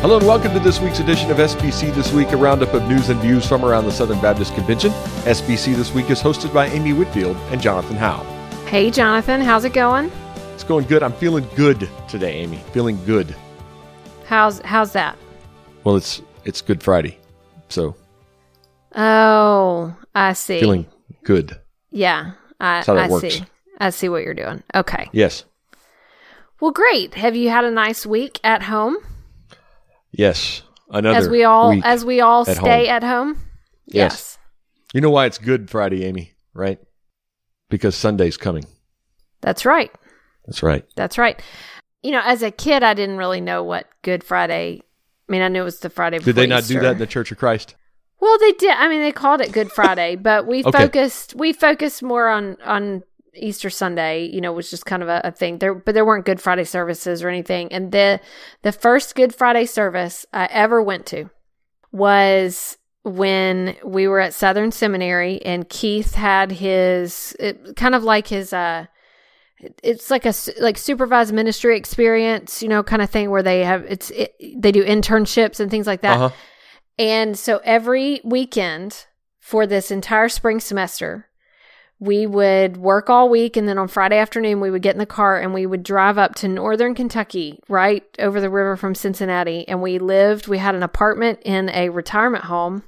[0.00, 3.08] Hello and welcome to this week's edition of SBC This Week, a roundup of news
[3.08, 4.90] and views from around the Southern Baptist Convention.
[5.24, 8.22] SBC This Week is hosted by Amy Whitfield and Jonathan Howe.
[8.66, 10.10] Hey, Jonathan, how's it going?
[10.54, 11.02] It's going good.
[11.02, 12.58] I'm feeling good today, Amy.
[12.72, 13.34] Feeling good.
[14.26, 15.16] How's how's that?
[15.84, 17.18] Well, it's it's Good Friday,
[17.68, 17.94] so
[18.94, 20.60] Oh, I see.
[20.60, 20.86] feeling
[21.24, 21.58] good.
[21.90, 23.34] yeah, I, That's how that I works.
[23.34, 23.44] see.
[23.80, 24.62] I see what you're doing.
[24.74, 25.08] Okay.
[25.12, 25.44] Yes,
[26.60, 27.14] Well, great.
[27.14, 28.96] Have you had a nice week at home?
[30.10, 30.62] Yes.
[30.90, 32.94] Another as we all as we all at stay home.
[32.96, 33.38] at home?
[33.86, 34.38] Yes.
[34.94, 36.32] you know why it's Good Friday, Amy?
[36.54, 36.78] Right?
[37.68, 38.64] Because Sunday's coming.
[39.40, 39.90] That's right.
[40.46, 40.84] That's right.
[40.96, 41.40] That's right.
[42.02, 44.82] You know, as a kid I didn't really know what Good Friday
[45.28, 46.98] I mean, I knew it was the Friday before Did they not do that in
[46.98, 47.74] the Church of Christ?
[48.20, 48.70] Well, they did.
[48.70, 50.78] I mean, they called it Good Friday, but we Okay.
[50.78, 53.02] focused we focused more on on
[53.34, 54.26] Easter Sunday.
[54.26, 56.64] You know, was just kind of a, a thing there, but there weren't Good Friday
[56.64, 57.72] services or anything.
[57.72, 58.20] And the
[58.62, 61.30] the first Good Friday service I ever went to
[61.92, 68.28] was when we were at Southern Seminary, and Keith had his it, kind of like
[68.28, 68.86] his uh
[69.82, 73.84] it's like a like supervised ministry experience, you know, kind of thing where they have
[73.84, 76.16] it's it, they do internships and things like that.
[76.16, 76.34] Uh huh.
[76.98, 79.06] And so every weekend
[79.38, 81.27] for this entire spring semester,
[82.00, 83.56] we would work all week.
[83.56, 86.16] And then on Friday afternoon, we would get in the car and we would drive
[86.18, 89.66] up to northern Kentucky, right over the river from Cincinnati.
[89.66, 92.84] And we lived, we had an apartment in a retirement home.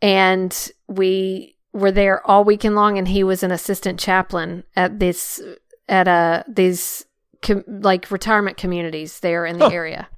[0.00, 2.98] And we were there all weekend long.
[2.98, 5.40] And he was an assistant chaplain at this,
[5.88, 7.04] at a, these
[7.42, 9.74] com- like retirement communities there in the Huh.
[9.74, 10.08] area.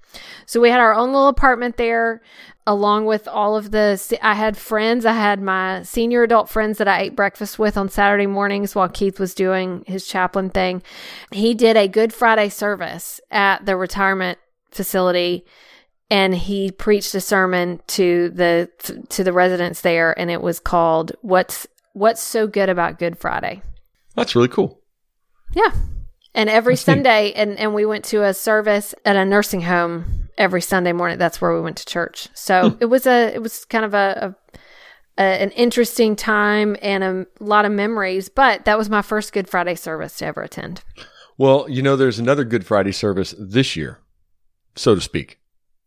[0.46, 2.22] So we had our own little apartment there
[2.66, 6.88] along with all of the I had friends, I had my senior adult friends that
[6.88, 10.82] I ate breakfast with on Saturday mornings while Keith was doing his chaplain thing.
[11.30, 14.38] He did a Good Friday service at the retirement
[14.70, 15.44] facility
[16.10, 18.68] and he preached a sermon to the
[19.08, 23.62] to the residents there and it was called what's what's so good about Good Friday.
[24.16, 24.80] That's really cool.
[25.54, 25.72] Yeah.
[26.36, 26.92] And every That's neat.
[26.94, 31.16] Sunday, and, and we went to a service at a nursing home every Sunday morning.
[31.18, 32.28] That's where we went to church.
[32.34, 32.76] So Hmm.
[32.80, 34.58] it was a it was kind of a, a,
[35.18, 38.28] a an interesting time and a lot of memories.
[38.28, 40.82] But that was my first Good Friday service to ever attend.
[41.38, 43.98] Well, you know, there's another Good Friday service this year,
[44.74, 45.38] so to speak.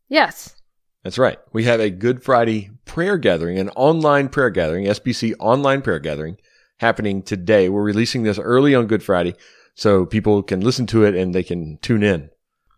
[0.08, 0.56] Yes.
[1.04, 1.38] That's right.
[1.54, 6.38] We have a Good Friday prayer gathering, an online prayer gathering, SBC online prayer gathering
[6.80, 7.70] happening today.
[7.70, 9.36] We're releasing this early on Good Friday
[9.76, 12.30] so people can listen to it and they can tune in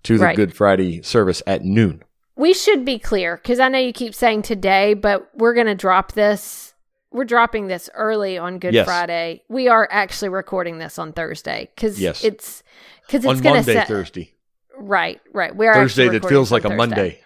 [0.04, 0.36] to the Right.
[0.36, 2.04] Good Friday service at noon.
[2.36, 5.76] We should be clear because I know you keep saying today, but we're going to
[5.76, 6.74] drop this.
[7.12, 8.86] We're dropping this early on Good Yes.
[8.86, 9.44] Friday.
[9.50, 12.24] We are actually recording this on Thursday because Yes.
[12.24, 12.64] it's
[13.06, 14.34] because it's going to Monday, set Thursday.
[14.78, 15.56] right, right.
[15.56, 16.78] We are Thursday that feels like a Thursday.
[16.78, 17.20] Monday.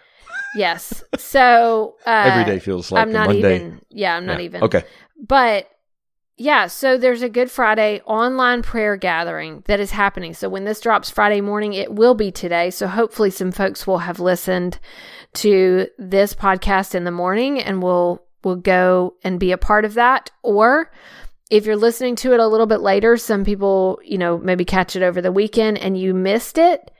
[0.56, 1.04] Yes.
[1.18, 3.56] So uh, Every day feels like I'm a not Monday.
[3.56, 3.80] even.
[3.90, 4.44] Yeah, I'm not Yeah.
[4.46, 4.62] even.
[4.64, 4.82] Okay.
[5.26, 5.70] But
[6.36, 10.34] yeah, so there's a Good Friday online prayer gathering that is happening.
[10.34, 12.70] So when this drops Friday morning, it will be today.
[12.70, 14.78] So hopefully some folks will have listened
[15.34, 19.94] to this podcast in the morning and will will go and be a part of
[19.94, 20.30] that.
[20.42, 20.92] Or
[21.50, 24.94] if you're listening to it a little bit later, some people, you know, maybe catch
[24.94, 26.90] it over the weekend and you missed it,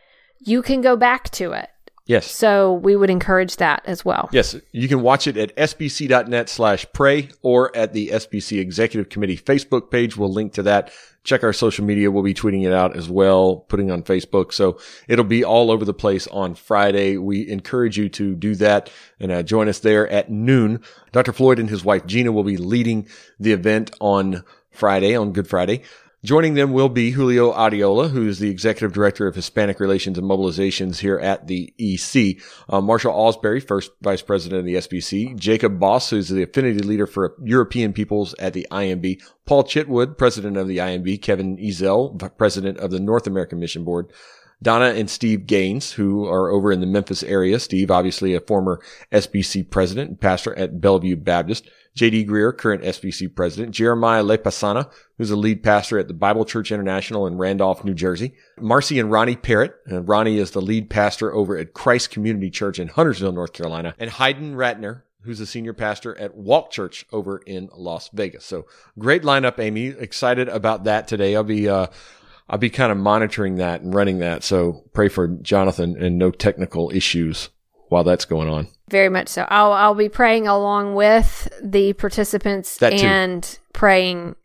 [0.41, 1.69] you can go back to it.
[2.07, 2.31] Yes.
[2.31, 4.29] So we would encourage that as well.
[4.33, 9.37] Yes, you can watch it at sbc.net slash pray or at the SBC Executive Committee
[9.37, 10.17] Facebook page.
[10.17, 10.93] We'll link to that.
[11.25, 12.13] Check our social media.
[12.13, 14.53] We'll be tweeting it out as well, putting on Facebook.
[14.53, 14.79] So
[15.09, 17.17] it'll be all over the place on Friday.
[17.17, 20.83] We encourage you to do that and uh, join us there at noon.
[21.11, 21.33] Dr.
[21.33, 23.09] Floyd and his wife Gina will be leading
[23.41, 25.83] the event on Friday, on Good Friday.
[26.27, 30.29] Joining them will be Julio Arriola, who is the Executive Director of Hispanic Relations and
[30.29, 32.43] Mobilizations here at the EC.
[32.69, 35.39] Uh, Marshall Osbury, First Vice President of the SBC.
[35.39, 39.23] Jacob Boss, who's the Affinity Leader for European Peoples at the IMB.
[39.45, 41.23] Paul Chitwood, President of the IMB.
[41.23, 44.11] Kevin Ezell, President of the North American Mission Board.
[44.61, 47.61] Donna and Steve Gaines, who are over in the Memphis area.
[47.61, 48.81] Steve, obviously a former
[49.13, 51.71] SBC president and pastor at Bellevue Baptist.
[51.97, 53.75] JD Greear, current SBC president.
[53.75, 58.35] Jeremiah Lepasana, who's a lead pastor at the Bible Church International in Randolph, New Jersey.
[58.61, 59.75] Marcy and Ronnie Parrott.
[59.87, 63.95] And Ronnie is the lead pastor over at Christ Community Church in Huntersville, North Carolina.
[63.99, 68.45] And Hayden Ratner, who's a senior pastor at Walk Church over in Las Vegas.
[68.45, 68.67] So
[68.99, 69.87] great lineup, Amy.
[69.87, 71.35] Excited about that today.
[71.35, 71.87] I'll be, uh,
[72.47, 74.45] I'll be kind of monitoring that and running that.
[74.45, 77.49] So pray for Jonathan and no technical issues
[77.89, 78.69] while that's going on.
[78.89, 79.47] Very much so.
[79.49, 84.37] I'll I'll be praying along with the participants and praying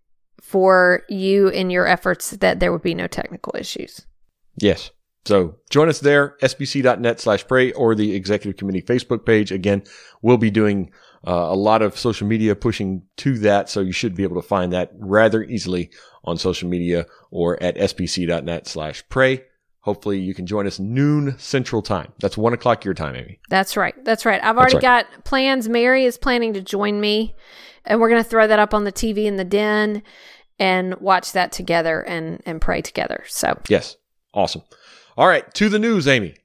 [0.42, 4.06] for you in your efforts that there would be no technical issues.
[4.58, 4.92] Yes.
[5.26, 9.52] So join us there, sbc.net slash pray or the executive committee Facebook page.
[9.52, 9.84] Again,
[10.22, 10.92] we'll be doing
[11.28, 13.70] uh, a lot of social media pushing to that.
[13.70, 15.92] So you should be able to find that rather easily
[16.24, 19.44] on social media or at sbc.net slash pray.
[19.82, 22.14] Hopefully you can join us noon central time.
[22.20, 23.40] That's one o'clock your time, Amy.
[23.50, 23.96] That's right.
[24.06, 24.42] That's right.
[24.44, 24.82] I've already right.
[24.82, 25.68] got plans.
[25.68, 27.36] Mary is planning to join me,
[27.86, 30.04] and we're going to throw that up on the TV in the den
[30.60, 33.24] and watch that together and and pray together.
[33.28, 33.98] So Yes.
[34.34, 34.62] Awesome.
[35.18, 35.52] All right.
[35.56, 36.36] To the news, Amy.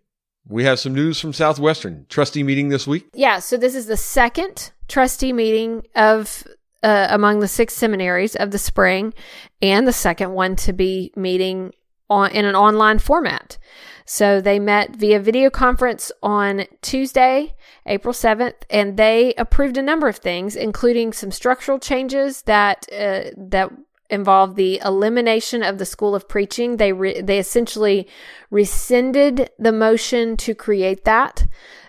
[0.48, 2.06] We have some news from Southwestern.
[2.08, 3.06] Trustee meeting this week.
[3.14, 6.46] yeah, so this is the second trustee meeting of
[6.82, 9.12] uh, among the six seminaries of the spring,
[9.60, 11.72] and the second one to be meeting
[12.08, 13.58] on in an online format.
[14.06, 17.54] So they met via video conference on Tuesday,
[17.86, 23.30] April 7th, and they approved a number of things, including some structural changes that uh,
[23.36, 23.72] that
[24.10, 26.76] involved the elimination of the School of Preaching.
[26.76, 28.08] They re- they essentially
[28.50, 31.46] rescinded the motion to create that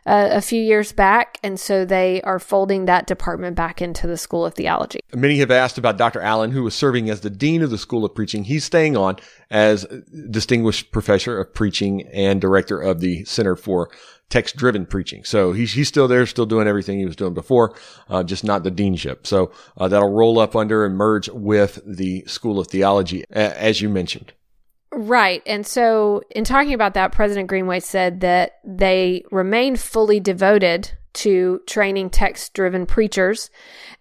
[0.08, 4.16] uh, a few years back, and so they are folding that department back into the
[4.16, 5.02] School of Theology.
[5.14, 6.22] Many have asked about Dr.
[6.22, 8.46] Allen, who was serving as the dean of the School of Preaching.
[8.46, 9.18] He's staying on
[9.52, 9.86] as
[10.31, 13.90] distinguished professor of preaching and director of the Center for
[14.30, 15.24] Text Driven Preaching.
[15.24, 17.76] So he's, he's still there, still doing everything he was doing before,
[18.10, 19.26] uh, just not the deanship.
[19.26, 23.82] So uh, that'll roll up under and merge with the School of Theology, a- as
[23.82, 24.34] you mentioned.
[24.92, 25.44] Right.
[25.46, 31.60] And so, in talking about that, President Greenway said that they remain fully devoted to
[31.68, 33.50] training text driven preachers.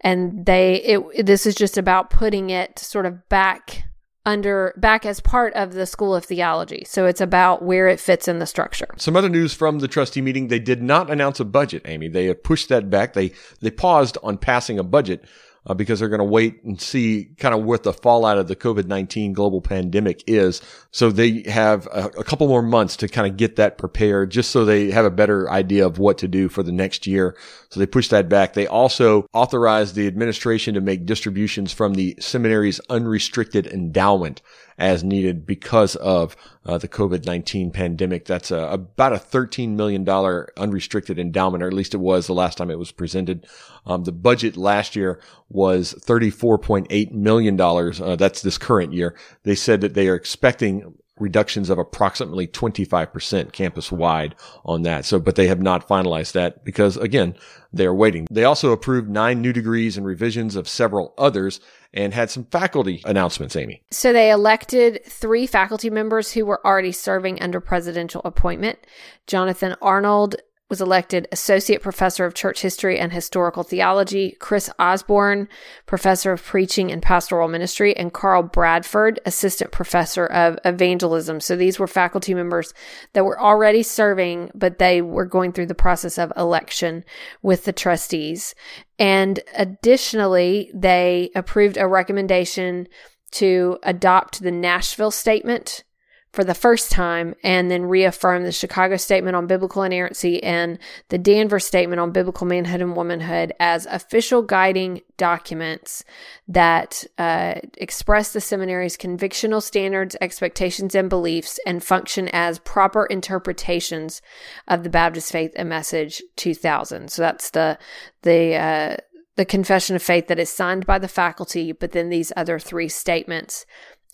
[0.00, 3.84] And they, it, this is just about putting it sort of back
[4.26, 6.84] under, back as part of the School of Theology.
[6.87, 8.88] So, it's about where it fits in the structure.
[8.99, 10.49] Some other news from the trustee meeting.
[10.49, 12.08] They did not announce a budget, Amy.
[12.08, 13.14] They have pushed that back.
[13.14, 15.25] They, they paused on passing a budget
[15.66, 18.56] uh, because they're going to wait and see kind of what the fallout of the
[18.56, 20.62] COVID-19 global pandemic is.
[20.92, 24.50] So they have a, a couple more months to kind of get that prepared just
[24.50, 27.36] so they have a better idea of what to do for the next year.
[27.70, 28.54] So they pushed that back.
[28.54, 34.40] They also authorized the administration to make distributions from the seminary's unrestricted endowment
[34.78, 38.26] as needed because of uh, the COVID-19 pandemic.
[38.26, 40.08] That's uh, about a $13 million
[40.56, 43.46] unrestricted endowment, or at least it was the last time it was presented.
[43.87, 47.61] Um, the budget last year was $34.8 million.
[47.61, 49.17] Uh, that's this current year.
[49.44, 54.34] They said that they are expecting reductions of approximately 25% campus wide
[54.64, 55.04] on that.
[55.04, 57.34] So, but they have not finalized that because again,
[57.72, 58.26] they are waiting.
[58.30, 61.60] They also approved nine new degrees and revisions of several others
[61.94, 63.82] and had some faculty announcements, Amy.
[63.90, 68.78] So they elected three faculty members who were already serving under presidential appointment.
[69.26, 70.36] Jonathan Arnold
[70.68, 75.48] was elected Associate Professor of Church History and Historical Theology, Chris Osborne,
[75.86, 81.40] Professor of Preaching and Pastoral Ministry, and Carl Bradford, Assistant Professor of Evangelism.
[81.40, 82.74] So these were faculty members
[83.12, 87.04] that were already serving, but they were going through the process of election
[87.42, 88.54] with the trustees.
[88.98, 92.88] And additionally, they approved a recommendation
[93.32, 95.84] to adopt the Nashville Statement
[96.32, 100.78] for the first time and then reaffirm the Chicago Statement on Biblical Inerrancy and
[101.08, 106.05] the Danvers Statement on Biblical Manhood and Womanhood as official guiding documents
[106.46, 114.21] that uh, express the seminary's convictional standards, expectations, and beliefs and function as proper interpretations
[114.68, 117.11] of the Baptist Faith and Message 2000.
[117.11, 117.78] So that's the,
[118.23, 118.97] the, uh,
[119.37, 122.88] the confession of faith that is signed by the faculty, but then these other three
[122.88, 123.66] statements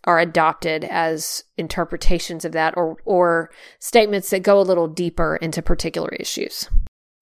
[0.05, 5.63] are adopted as interpretations of that or or statements that go a little deeper into
[5.63, 6.69] particular issues.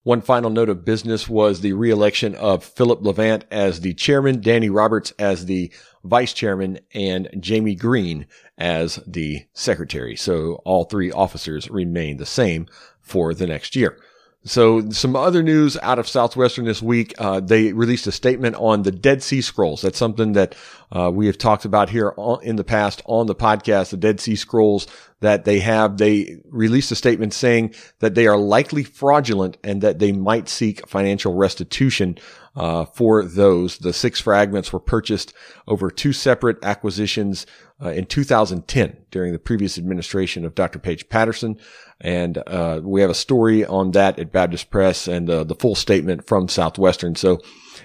[0.03, 4.67] One final note of business was the reelection of Philip Levant as the chairman, Danny
[4.67, 5.71] Roberts as the
[6.03, 8.25] vice chairman, and Jamie Green
[8.57, 10.15] as the secretary.
[10.15, 12.65] So all three officers remain the same
[12.99, 13.99] for the next year.
[14.43, 17.13] So some other news out of Southwestern this week.
[17.19, 19.83] Uh, they released a statement on the Dead Sea Scrolls.
[19.83, 20.55] That's something that
[20.91, 23.91] uh, we have talked about here in the past on the podcast.
[23.91, 24.87] The Dead Sea Scrolls
[25.21, 25.97] that they have.
[25.97, 30.87] They released a statement saying that they are likely fraudulent and that they might seek
[30.87, 32.17] financial restitution
[32.55, 33.77] uh, for those.
[33.77, 35.33] The six fragments were purchased
[35.67, 37.45] over two separate acquisitions
[37.81, 40.79] uh, in 2010 during the previous administration of Dr.
[40.79, 41.57] Paige Patterson.
[41.99, 45.75] And uh, we have a story on that at Baptist Press and uh, the full
[45.75, 47.15] statement from Southwestern.
[47.15, 47.41] So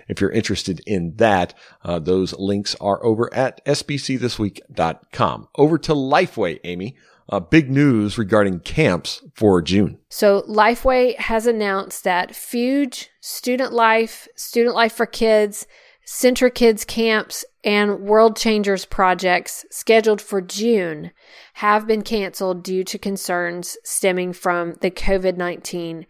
[0.08, 5.48] if you're interested in that, uh, those links are over at sbcthisweek.com.
[5.54, 6.96] Over to Lifeway, Amy.
[7.28, 9.98] Uh, big news regarding camps for June.
[10.08, 15.66] So Lifeway has announced that Fuge, Student Life, Student Life for Kids,
[16.06, 21.10] CentriKids camps and World Changers projects scheduled for June
[21.54, 26.06] have been canceled due to concerns stemming from the COVID 19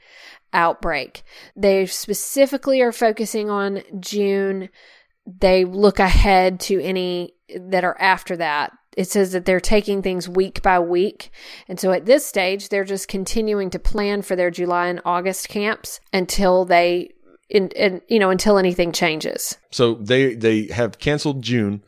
[0.52, 1.22] outbreak.
[1.56, 4.68] They specifically are focusing on June.
[5.26, 8.72] They look ahead to any that are after that.
[8.96, 11.30] It says that they're taking things week by week.
[11.68, 15.48] And so at this stage, they're just continuing to plan for their July and August
[15.48, 17.10] camps until they
[17.48, 19.58] in, you know until anything changes.
[19.70, 21.82] So they they have canceled June,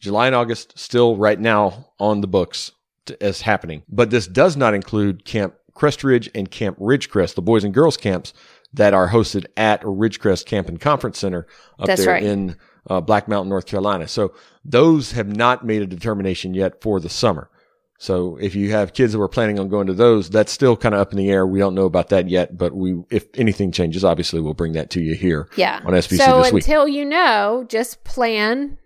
[0.00, 2.72] July and August still right now on the books
[3.06, 3.82] to, as happening.
[3.88, 8.32] But this does not include Camp Crestridge and Camp Ridgecrest, the boys and girls camps
[8.72, 11.46] that are hosted at Ridgecrest Camp and Conference Center
[11.78, 12.22] up That's there right.
[12.22, 12.56] in
[12.88, 14.08] uh, Black Mountain, North Carolina.
[14.08, 14.32] So
[14.64, 17.50] those have not made a determination yet for the summer.
[17.98, 20.94] So if you have kids that were planning on going to those, that's still kind
[20.94, 21.46] of up in the air.
[21.46, 24.90] We don't know about that yet, but we, if anything changes, obviously we'll bring that
[24.90, 25.80] to you here Yeah.
[25.84, 26.62] on SBC so this week.
[26.64, 28.78] until you know, just plan.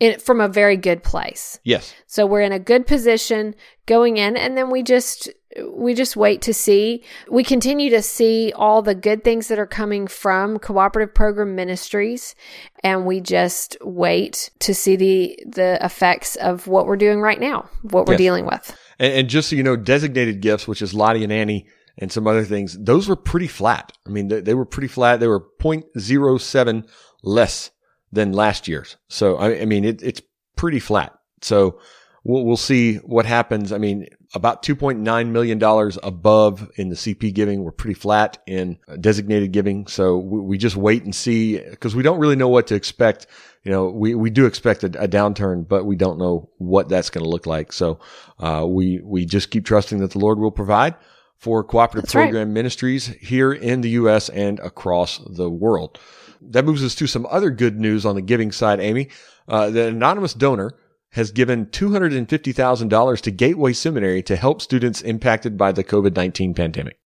[0.00, 1.58] in, from a very good place.
[1.64, 1.94] yes.
[2.06, 3.54] So we're in a good position
[3.86, 5.28] going in and then we just
[5.72, 7.04] we just wait to see.
[7.30, 12.34] We continue to see all the good things that are coming from cooperative program ministries
[12.82, 17.68] and we just wait to see the the effects of what we're doing right now,
[17.82, 18.18] what we're Yes.
[18.18, 18.76] dealing with.
[18.98, 21.66] And, and just so you know, designated gifts, which is Lottie and Annie
[21.98, 23.92] and some other things, those were pretty flat.
[24.06, 25.20] I mean, they, they were pretty flat.
[25.20, 26.88] They were 0.07
[27.22, 27.70] less
[28.14, 28.96] than last year's.
[29.08, 30.22] So, I, I mean, it, it's
[30.56, 31.18] pretty flat.
[31.42, 31.80] So
[32.24, 33.72] we'll, we'll see what happens.
[33.72, 35.62] I mean, about $2.9 million
[36.02, 37.62] above in the CP giving.
[37.62, 39.86] We're pretty flat in designated giving.
[39.86, 43.26] So we, we just wait and see because we don't really know what to expect.
[43.62, 47.10] You know, we, we do expect a, a downturn, but we don't know what that's
[47.10, 47.72] going to look like.
[47.72, 48.00] So,
[48.38, 50.94] uh, we, we just keep trusting that the Lord will provide
[51.36, 52.24] for cooperative That's right.
[52.24, 54.28] program ministries here in the U.S.
[54.28, 55.98] and across the world.
[56.40, 59.08] That moves us to some other good news on the giving side, Amy.
[59.48, 60.72] Uh, the anonymous donor
[61.10, 66.98] has given $250,000 to Gateway Seminary to help students impacted by the COVID 19 pandemic.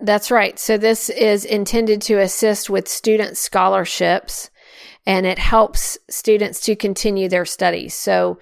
[0.00, 0.58] That's right.
[0.58, 4.50] So this is intended to assist with student scholarships
[5.06, 7.94] and it helps students to continue their studies.
[7.94, 8.38] So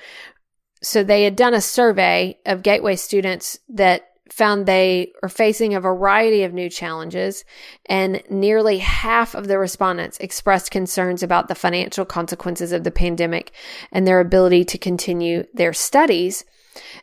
[0.82, 5.80] so they had done a survey of Gateway students that found they are facing a
[5.80, 7.44] variety of new challenges
[7.86, 13.52] and nearly half of the respondents expressed concerns about the financial consequences of the pandemic
[13.92, 16.44] and their ability to continue their studies.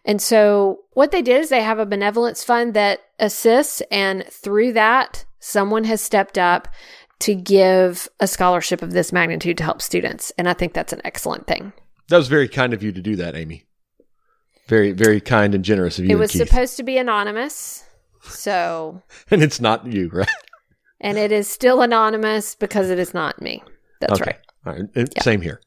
[0.06, 4.74] And so what they did is they have a benevolence fund that assists and through
[4.74, 6.68] that someone has stepped up
[7.20, 11.02] to give a scholarship of this magnitude to help students and I think that's an
[11.04, 11.74] excellent thing.
[12.08, 13.67] That was very kind of you to do that, Amy.
[14.68, 16.12] Very, very kind and generous of you.
[16.12, 16.48] It was Keith.
[16.48, 17.84] supposed to be anonymous.
[18.24, 20.28] So and it's not you, right?
[21.00, 23.64] and it is still anonymous because it is not me.
[24.02, 24.32] That's okay.
[24.32, 24.40] right.
[24.66, 24.90] All right.
[24.96, 25.62] And Same here.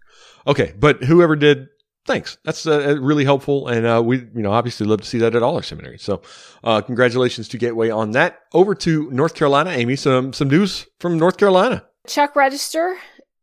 [0.46, 0.74] Okay.
[0.78, 1.68] But whoever did,
[2.06, 2.36] thanks.
[2.44, 3.68] That's uh, really helpful.
[3.68, 6.02] And uh, we, you know, obviously love to see that at all our seminaries.
[6.02, 6.22] So
[6.62, 8.40] uh, congratulations to Gateway on that.
[8.52, 9.96] Over to North Carolina, Amy.
[9.96, 11.84] Some, some news from North Carolina.
[12.06, 12.98] Chuck Register,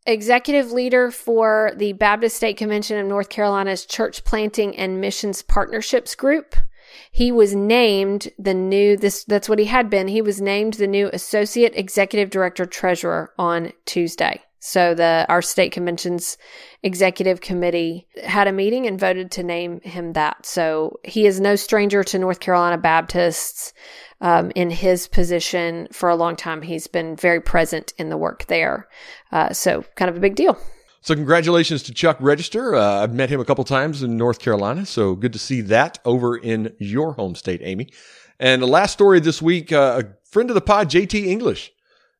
[0.08, 6.16] executive leader for the Baptist State Convention of North Carolina's Church Planting and Missions Partnerships
[6.16, 6.56] Group.
[7.12, 10.08] He was named the new this that's what he had been.
[10.08, 14.42] He was named the new associate executive director treasurer on Tuesday.
[14.60, 16.38] So the our state convention's
[16.84, 20.46] executive committee had a meeting and voted to name him that.
[20.46, 23.74] So he is no stranger to North Carolina Baptists.
[24.20, 28.48] Um, in his position for a long time, he's been very present in the work
[28.48, 28.88] there.
[29.32, 30.58] Uh, so kind of a big deal.
[31.02, 32.76] So congratulations to Chuck Register.
[32.76, 34.86] Uh, I've met him a couple times in North Carolina.
[34.86, 37.90] So good to see that over in your home state, Amy.
[38.40, 41.72] And the last story this week, uh, a friend of the pod, JT English,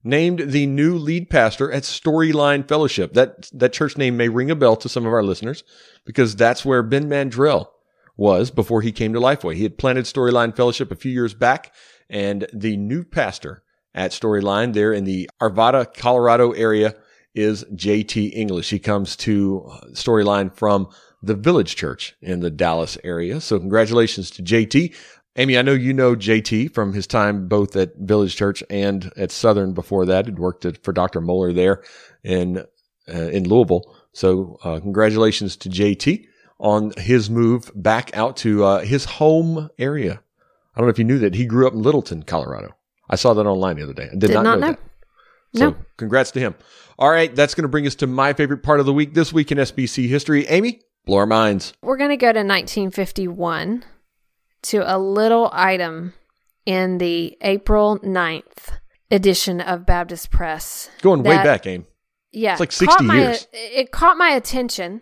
[0.08, 3.14] named the new lead pastor at Storyline Fellowship.
[3.14, 5.64] That that church name may ring a bell to some of our listeners
[6.06, 7.68] because that's where Ben Mandrell
[8.16, 9.56] was before he came to Lifeway.
[9.56, 11.74] He had planted Storyline Fellowship a few years back,
[12.10, 16.96] and the new pastor at Storyline there in the Arvada, Colorado area
[17.36, 18.70] is JT English.
[18.70, 20.90] He comes to Storyline from
[21.22, 23.42] the Village Church in the Dallas area.
[23.42, 24.96] So congratulations to JT.
[25.38, 29.32] Amy, I know you know JT from his time both at Village Church and at
[29.32, 30.26] Southern before that.
[30.26, 31.22] He'd worked at, for Dr.
[31.22, 31.84] Mohler there
[32.24, 32.58] in
[33.08, 33.96] uh, in Louisville.
[34.14, 36.26] So uh, congratulations to JT
[36.60, 40.20] on his move back out to uh, his home area.
[40.76, 42.76] I don't know if you knew that he grew up in Littleton, Colorado.
[43.10, 44.06] I saw that online the other day.
[44.12, 44.72] I did, Did not, not know, know.
[44.74, 44.80] that.
[45.56, 45.76] So No.
[45.98, 46.56] congrats to him.
[47.00, 49.32] All right, that's going to bring us to my favorite part of the week this
[49.32, 50.48] week in SBC history.
[50.48, 51.74] Amy, blow our minds.
[51.82, 53.84] We're going to go to 1951
[54.70, 56.14] to a little item
[56.66, 58.78] in the April 9th
[59.10, 60.90] edition of Baptist Press.
[61.02, 61.86] Going way back, Amy.
[62.32, 62.54] Yeah.
[62.54, 63.48] It's like caught 60 my- years.
[63.54, 65.02] It caught my attention.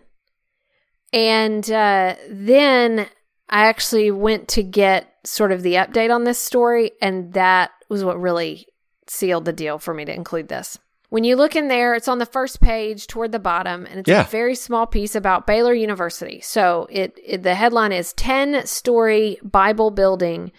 [1.12, 3.06] And uh, then
[3.48, 8.04] I actually went to get sort of the update on this story, and that was
[8.04, 8.66] what really
[9.08, 10.78] sealed the deal for me to include this.
[11.16, 14.10] When you look in there, it's on the first page toward the bottom, and it's
[14.10, 14.20] Yeah.
[14.20, 16.42] a very small piece about Baylor University.
[16.42, 20.52] So it, it the headline is 10 story Bible building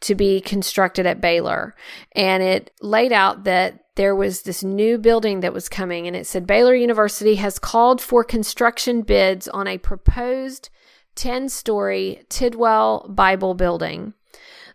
[0.00, 1.76] to be constructed at Baylor.
[2.10, 6.26] And it laid out that there was this new building that was coming, and it
[6.26, 10.70] said Baylor University has called for construction bids on a proposed
[11.14, 14.14] 10 story Tidwell Bible building.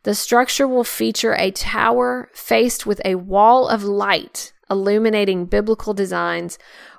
[0.04, 6.58] The structure will feature a tower faced with a wall of light illuminating biblical designs.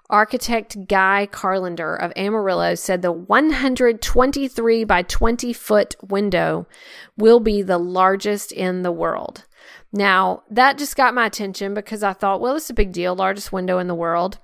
[0.09, 6.69] Architect Guy Carlander of Amarillo said the 123 by 20 foot window
[7.17, 9.45] will be the largest in the world.
[9.93, 13.53] Now, that just got my attention because I thought, well, it's a big deal, largest
[13.53, 14.39] window in the world.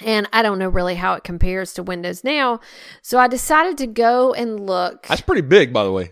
[0.00, 2.58] And I don't know really how it compares to windows now.
[3.00, 5.06] So I decided to go and look.
[5.06, 6.10] That's pretty big, by the way.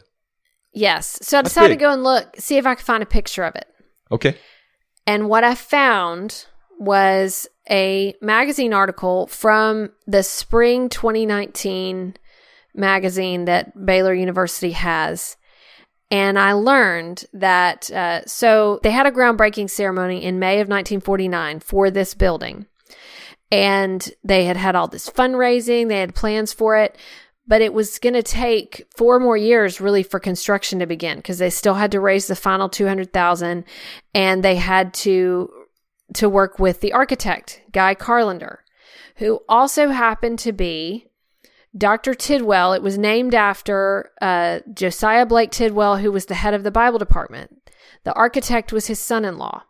[0.73, 1.19] Yes.
[1.23, 1.79] So I That's decided big.
[1.81, 3.67] to go and look, see if I could find a picture of it.
[4.13, 4.37] Okay.
[5.07, 6.47] And what I found
[6.79, 12.17] was a magazine article from the spring 2019
[12.75, 15.37] magazine that Baylor University has.
[16.11, 21.61] And I learned that, uh, so they had a groundbreaking ceremony in May of 1949
[21.61, 22.67] for this building.
[23.51, 26.97] And they had had all this fundraising, they had plans for it
[27.47, 31.39] but it was going to take four more years really for construction to begin because
[31.39, 33.65] they still had to raise the final 200,000
[34.15, 35.51] and they had to
[36.15, 38.59] to work with the architect Guy Carlander
[39.17, 41.09] who also happened to be
[41.77, 42.15] Dr.
[42.15, 46.71] Tidwell it was named after uh, Josiah Blake Tidwell who was the head of the
[46.71, 47.71] Bible department
[48.05, 49.63] the architect was his son-in-law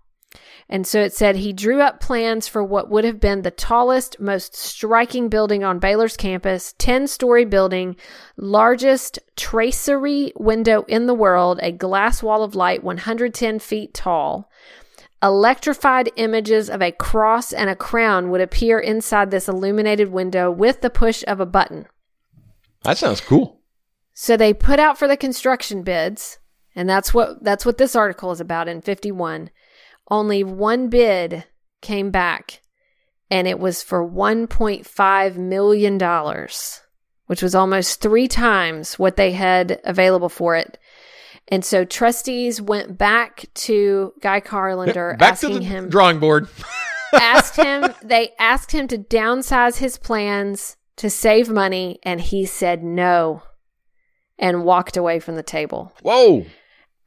[0.68, 4.20] and so it said he drew up plans for what would have been the tallest,
[4.20, 7.96] most striking building on Baylor's campus 10 story building,
[8.36, 14.48] largest tracery window in the world, a glass wall of light 110 feet tall.
[15.22, 20.80] Electrified images of a cross and a crown would appear inside this illuminated window with
[20.80, 21.86] the push of a button.
[22.82, 23.60] That sounds cool.
[24.14, 26.38] So they put out for the construction bids,
[26.74, 29.50] and that's what that's what this article is about in 51.
[30.12, 31.44] Only one bid
[31.80, 32.60] came back,
[33.30, 36.82] and it was for 1.5 million dollars,
[37.28, 40.76] which was almost 3 times what they had available for it.
[41.48, 46.46] And so trustees went back to Guy Carlander Back to asking the him drawing board.
[47.14, 52.84] asked him they asked him to downsize his plans to save money and he said
[52.84, 53.44] no
[54.38, 55.94] and walked away from the table.
[56.02, 56.44] Whoa.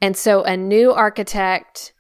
[0.02, 1.94] And so a new architect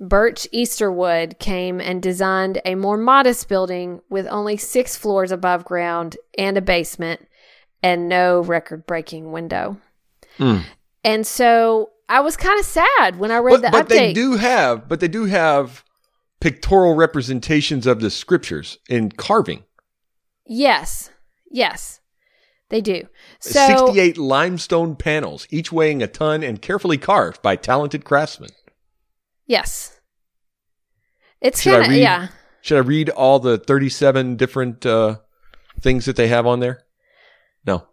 [0.00, 6.16] Birch Easterwood came and designed a more modest building with only 6 floors above ground
[6.38, 7.28] and a basement
[7.82, 9.78] and no record-breaking window.
[10.38, 10.64] Mm.
[11.04, 13.88] And so I was kind of sad when I read But, the but update.
[13.88, 15.84] they do have, but they do have
[16.40, 19.64] pictorial representations of the scriptures in carving.
[20.46, 21.10] Yes.
[21.50, 22.00] Yes.
[22.70, 23.02] They do.
[23.40, 28.50] So 68 limestone panels, each weighing a ton and carefully carved by talented craftsmen.
[29.50, 29.98] Yes.
[31.40, 32.02] It's Should I kind of read?
[32.02, 32.28] yeah.
[32.62, 35.16] Should I read all the 37 different uh,
[35.80, 36.84] things that they have on there?
[37.66, 37.84] No.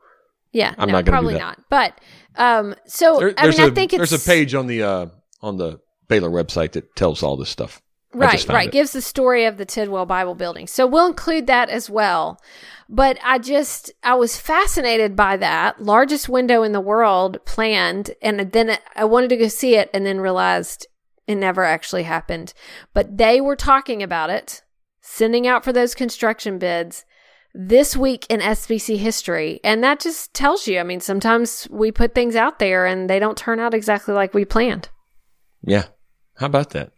[0.52, 1.60] Yeah, I'm no, not probably not.
[1.72, 2.00] But
[2.36, 4.84] um so There- I there's mean a I think it's there's a page on the
[4.84, 5.06] uh,
[5.41, 7.82] on the Baylor website that tells all this stuff.
[8.13, 8.67] Right, right.
[8.67, 8.72] it.
[8.72, 10.67] Gives the story of the Tidwell Bible building.
[10.67, 12.39] So we'll include that as well.
[12.88, 18.52] But I just I was fascinated by that largest window in the world planned, and
[18.52, 20.88] then I wanted to go see it, and then realized
[21.28, 22.54] It never actually happened.
[22.94, 24.63] But they were talking about it,
[25.02, 27.06] sending out for those construction bids
[27.54, 29.60] this week in SBC history.
[29.63, 33.20] And that just tells you, I mean, sometimes we put things out there and they
[33.20, 34.90] don't turn out exactly like we planned.
[35.63, 35.86] Yeah.
[36.38, 36.92] How about that?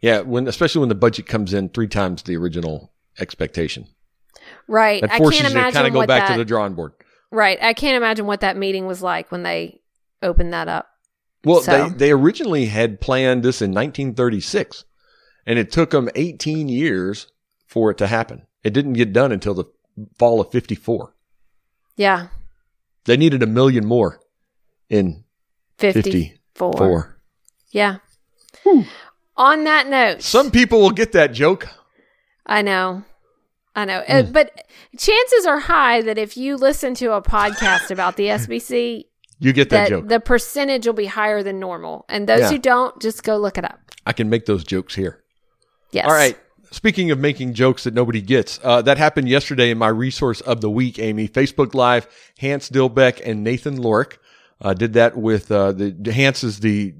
[0.00, 3.86] Yeah, when especially when the budget comes in three times the original expectation.
[4.66, 5.02] Right.
[5.02, 6.92] That I can't you to imagine kind of go back that, to the drawing board.
[7.30, 7.58] Right.
[7.60, 9.82] I can't imagine what that meeting was like when they
[10.22, 10.88] opened that up.
[11.44, 14.84] Well, So- they, they originally had planned this in 1936,
[15.46, 17.26] and it took them 18 years
[17.66, 18.46] for it to happen.
[18.62, 19.64] It didn't get done until the
[20.18, 21.14] fall of 54.
[21.96, 22.28] Yeah.
[23.04, 24.20] They needed a million more
[24.88, 25.24] in
[25.78, 26.72] 54.
[26.72, 27.20] 54.
[27.70, 27.96] Yeah.
[29.36, 31.68] On that note, Some people will get that joke.
[32.44, 33.04] I know.
[33.74, 34.02] I know.
[34.06, 34.66] Uh, but
[34.98, 39.04] chances are high that if you listen to a podcast about the SBC,
[39.40, 40.08] You get that, that joke.
[40.08, 42.04] the percentage will be higher than normal.
[42.08, 42.50] And those Yeah.
[42.50, 43.80] who don't, just go look it up.
[44.06, 45.22] I can make those jokes here.
[45.92, 46.06] Yes.
[46.06, 46.38] All right.
[46.70, 50.60] Speaking of making jokes that nobody gets, uh, that happened yesterday in my resource of
[50.60, 51.26] the week, Amy.
[51.26, 52.06] Facebook Live,
[52.38, 54.18] Hance Dilbeck and Nathan Lorick
[54.60, 56.94] uh, did that with uh, the Hance is the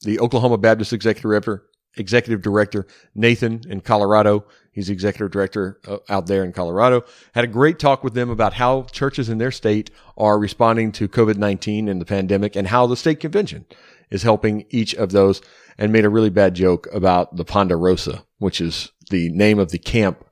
[0.00, 1.64] the Oklahoma Baptist executive director,
[1.96, 2.86] executive director.
[3.14, 7.04] Nathan in Colorado, he's the executive director uh, out there in Colorado.
[7.34, 11.08] Had a great talk with them about how churches in their state are responding to
[11.08, 13.66] COVID nineteen and the pandemic, and how the state convention
[14.10, 15.40] is helping each of those
[15.78, 19.78] and made a really bad joke about the Ponderosa, which is the name of the
[19.78, 20.24] camp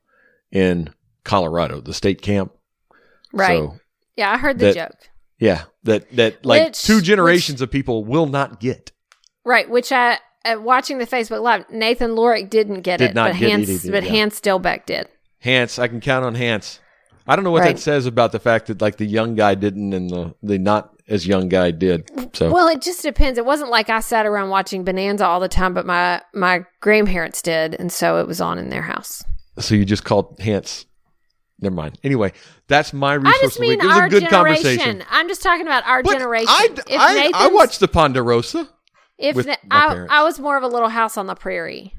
[0.52, 0.92] in
[1.24, 2.52] Colorado, the state camp.
[3.32, 3.58] Right.
[3.58, 3.78] So,
[4.16, 5.10] yeah, I heard the that- joke.
[5.38, 8.92] yeah, that that like Which- two generations of people will not get.
[9.44, 13.32] Right, which I uh, watching the Facebook Live, Nathan Lorick didn't get Did it, not
[13.32, 14.10] but get it Hance, either, but yeah.
[14.10, 15.08] Hance Dilbeck did.
[15.40, 16.80] Hance, I can count on Hance.
[17.26, 17.76] I don't know what Right.
[17.76, 20.90] that says about the fact that like the young guy didn't and the the not
[21.08, 22.08] as young guy did.
[22.34, 23.38] So Well, it just depends.
[23.38, 27.40] It wasn't like I sat around watching Bonanza all the time, but my my grandparents
[27.42, 29.22] did, and so it was on in their house.
[29.58, 30.86] so you just called Hance.
[31.60, 31.96] Never mind.
[32.02, 32.32] Anyway,
[32.66, 33.36] that's my resource.
[33.38, 33.80] I just mean.
[33.80, 34.30] It our a good generation.
[34.78, 35.04] conversation.
[35.10, 36.48] I'm just talking about our But generation.
[36.48, 38.68] I, if I, I watched the Ponderosa,
[39.22, 40.06] if my I.
[40.10, 41.94] I was more of a Little House on the Prairie.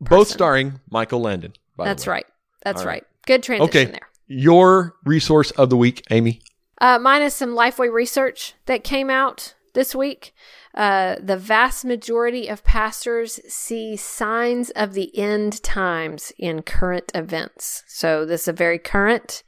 [0.00, 1.52] both starring Michael Landon.
[1.76, 2.26] by the That's right.
[2.64, 3.02] That's right.
[3.02, 3.04] right.
[3.26, 3.84] Good transition Okay.
[3.90, 4.08] there.
[4.26, 6.40] Your resource of the week, Amy.
[6.80, 10.32] Uh, mine is some Lifeway research that came out this week.
[10.74, 17.82] Uh, the vast majority of pastors see signs of the end times in current events.
[17.88, 19.42] So, this is a very current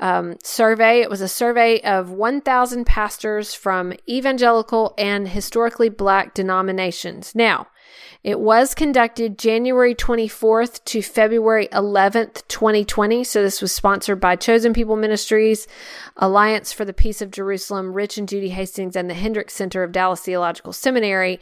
[0.00, 1.00] um, survey.
[1.00, 7.34] It was a survey of 1,000 pastors from evangelical and historically black denominations.
[7.34, 7.68] Now,
[8.26, 13.22] it was conducted January 24th to February 11th, 2020.
[13.22, 15.68] So this was sponsored by Chosen People Ministries,
[16.16, 19.92] Alliance for the Peace of Jerusalem, Rich and Judy Hastings, and the Hendricks Center of
[19.92, 21.38] Dallas Theological Seminary.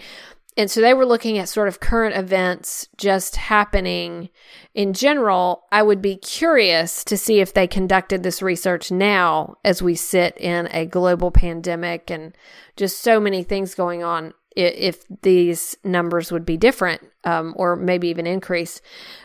[0.57, 4.29] And so they were looking at sort of current events just happening
[4.73, 5.65] in general.
[5.73, 10.37] I would be curious to see if they conducted this research now as we sit
[10.37, 12.37] in a global pandemic and
[12.77, 18.07] just so many things going on, if these numbers would be different um, or maybe
[18.09, 18.81] even increase.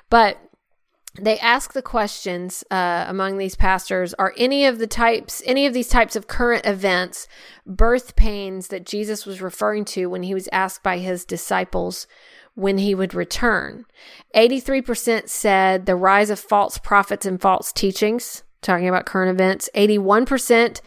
[0.10, 0.40] But
[1.20, 5.74] they ask the questions uh, among these pastors are any of the types any of
[5.74, 7.28] these types of current events
[7.66, 12.08] birth pains that jesus was referring to when he was asked by his disciples
[12.60, 13.86] when he would return?
[14.36, 19.70] 83% said the rise of false prophets and false teachings talking about current events.
[19.74, 20.82] 81%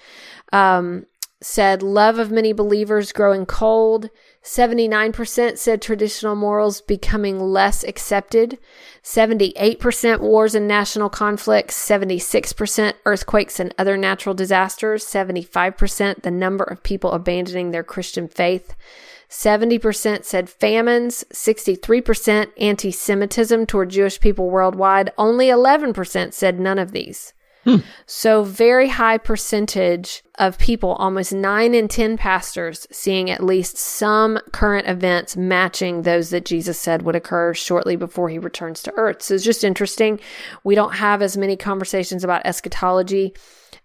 [0.53, 1.07] um,
[1.41, 4.11] said love of many believers growing cold.
[4.45, 8.59] 79% said traditional morals becoming less accepted
[9.03, 16.83] 78% wars and national conflicts 76% earthquakes and other natural disasters 75% the number of
[16.83, 18.77] people abandoning their christian faith
[19.33, 25.11] 70% said famines, 63% anti Semitism toward Jewish people worldwide.
[25.17, 27.33] Only 11% said none of these.
[28.07, 34.39] So, very high percentage of people, almost nine in 10 pastors, seeing at least some
[34.53, 39.23] current events matching those that Jesus said would occur shortly before he returns to earth.
[39.23, 40.21] So, it's just interesting.
[40.65, 43.35] We don't have as many conversations about eschatology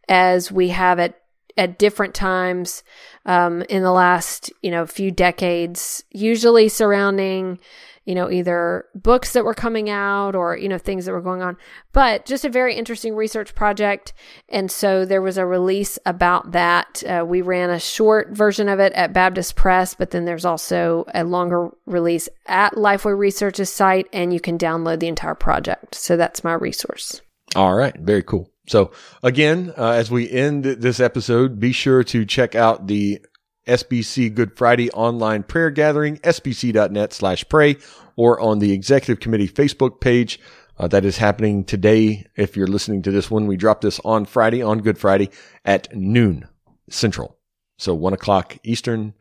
[0.09, 1.19] as we have at
[1.57, 2.83] at different times
[3.25, 7.59] um, in the last you know few decades usually surrounding
[8.07, 11.41] you know either books that were coming out or you know things that were going
[11.41, 11.57] on.
[11.91, 14.13] But just a very interesting research project.
[14.49, 17.03] And so there was a release about that.
[17.03, 21.05] Uh, we ran a short version of it at baptist press but then there's also
[21.13, 25.95] a longer release at lifeway research's site and you can download the entire project.
[25.95, 27.21] So that's my resource.
[27.55, 28.49] All right, very cool.
[28.67, 28.91] So
[29.23, 33.21] again, uh, as we end this episode, be sure to check out the
[33.67, 37.77] SBC Good Friday online prayer gathering, sbc.net slash pray,
[38.15, 40.39] or on the executive committee Facebook page.
[40.79, 42.25] Uh, that is happening today.
[42.35, 45.29] If you're listening to this one, we drop this on Friday, on Good Friday
[45.65, 46.47] at noon
[46.89, 47.37] central.
[47.77, 49.13] So one o'clock Eastern,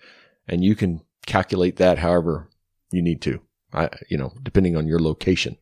[0.48, 2.48] and you can calculate that however
[2.90, 3.40] you need to,
[3.72, 5.56] I, you know, depending on your location.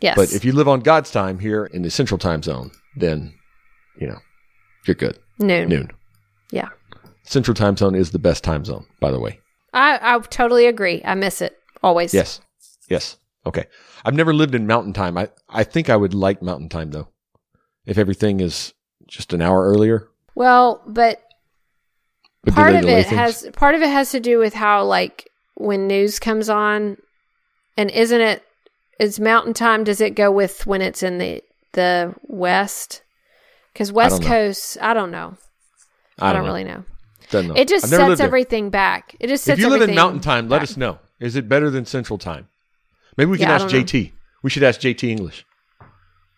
[0.00, 0.16] Yes.
[0.16, 3.34] But if you live on God's time here in the central time zone, then,
[3.98, 4.18] you know,
[4.86, 5.18] you're good.
[5.38, 5.68] noon.
[5.68, 5.90] Noon.
[6.50, 6.68] Yeah.
[7.26, 9.40] Central time zone is the best time zone, by the way.
[9.72, 11.02] I, I totally agree.
[11.04, 12.14] I miss it always.
[12.14, 12.40] Yes.
[12.88, 13.16] Yes.
[13.44, 13.66] Okay.
[14.04, 15.18] I've never lived in mountain time.
[15.18, 17.08] I, I think I would like mountain time though.
[17.84, 18.74] If everything is
[19.06, 20.08] just an hour earlier.
[20.34, 21.22] Well, but
[22.44, 23.16] But part of it things?
[23.16, 26.96] has part of it has to do with how like when news comes on
[27.76, 28.42] and isn't it
[28.98, 33.02] is mountain time does it go with when it's in the the west
[33.72, 34.28] because west don't know.
[34.28, 35.36] coast i don't know
[36.18, 36.48] i, don't, know.
[36.48, 36.84] really know
[37.32, 37.54] Know.
[37.54, 40.48] it just sets everything back it just sets If you live in everything mountain time,
[40.48, 40.68] let back.
[40.70, 40.98] us know.
[41.20, 42.48] Is it better than central time?
[43.16, 43.84] Maybe we can Yeah, I ask don't know.
[43.84, 44.12] JT.
[44.42, 45.44] We should ask JT English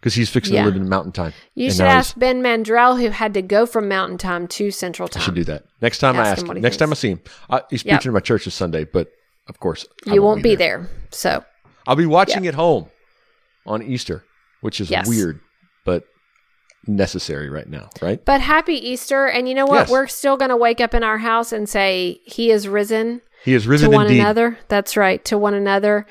[0.00, 0.62] because he's fixing Yeah.
[0.62, 1.32] to live in mountain time.
[1.54, 4.46] you And should now he's- ask ben mandrell who had to go from mountain time
[4.48, 5.20] to central Time.
[5.20, 6.48] I should do that next time I Ask ask him him.
[6.48, 7.00] what he Next time I thinks.
[7.00, 7.20] see him,
[7.50, 7.94] I, he's Yep.
[7.96, 8.84] preaching at my church this Sunday.
[8.84, 9.08] But
[9.48, 10.88] of course, I you won't be there.
[11.10, 11.44] so
[11.86, 12.86] I'll be watching at home
[13.66, 14.24] on Easter,
[14.60, 15.08] which is Yes.
[15.08, 15.40] weird,
[15.84, 16.04] but
[16.88, 18.24] necessary right now, right?
[18.24, 19.90] but happy easter and you know what Yes.
[19.90, 23.54] we're still going to wake up in our house and say he is risen He
[23.54, 24.20] is risen to one indeed.
[24.20, 24.58] another.
[24.68, 26.06] That's right, to one another.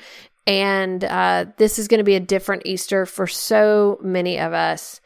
[0.46, 5.00] And uh, this is going to be a different Easter for so many of us.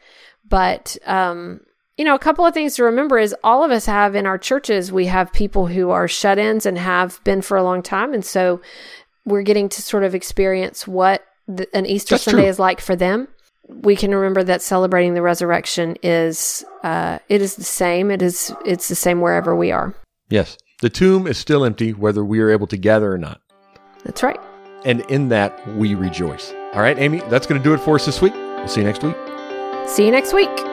[0.47, 1.59] But, um,
[1.97, 4.37] you know, a couple of things to remember is all of us have in our
[4.37, 8.13] churches, we have people who are shut ins and have been for a long time.
[8.13, 8.61] And so
[9.25, 12.49] we're getting to sort of experience what the, an Easter That's Sunday true.
[12.49, 13.27] is like for them.
[13.81, 18.11] We can remember that celebrating the resurrection is uh, it is the same.
[18.11, 19.93] It is it's the same wherever we are.
[20.29, 23.41] Yes, the tomb is still empty, whether we are able to gather or not.
[24.03, 24.39] That's right.
[24.85, 26.51] And in that, we rejoice.
[26.73, 28.33] All right, Amy, that's going to do it for us this week.
[28.33, 29.15] We'll see you next week.
[29.87, 30.72] See you next week.